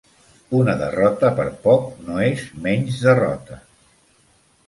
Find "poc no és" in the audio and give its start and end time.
1.65-2.47